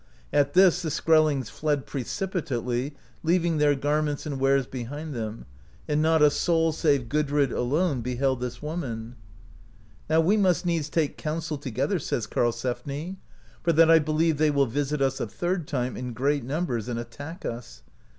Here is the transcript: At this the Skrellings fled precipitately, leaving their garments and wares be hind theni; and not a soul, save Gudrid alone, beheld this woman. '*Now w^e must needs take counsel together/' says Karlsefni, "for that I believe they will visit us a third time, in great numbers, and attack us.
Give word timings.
At 0.33 0.53
this 0.55 0.81
the 0.81 0.89
Skrellings 0.89 1.49
fled 1.51 1.85
precipitately, 1.85 2.95
leaving 3.21 3.57
their 3.59 3.75
garments 3.75 4.25
and 4.25 4.39
wares 4.39 4.65
be 4.65 4.85
hind 4.85 5.13
theni; 5.13 5.45
and 5.87 6.01
not 6.01 6.23
a 6.23 6.31
soul, 6.31 6.71
save 6.71 7.07
Gudrid 7.07 7.51
alone, 7.51 8.01
beheld 8.01 8.41
this 8.41 8.63
woman. 8.63 9.15
'*Now 10.09 10.23
w^e 10.23 10.39
must 10.39 10.65
needs 10.65 10.89
take 10.89 11.19
counsel 11.19 11.59
together/' 11.59 11.99
says 12.01 12.25
Karlsefni, 12.25 13.17
"for 13.61 13.73
that 13.73 13.91
I 13.91 13.99
believe 13.99 14.37
they 14.39 14.49
will 14.49 14.65
visit 14.65 15.03
us 15.03 15.19
a 15.19 15.27
third 15.27 15.67
time, 15.67 15.95
in 15.95 16.13
great 16.13 16.43
numbers, 16.43 16.87
and 16.87 16.97
attack 16.97 17.45
us. 17.45 17.83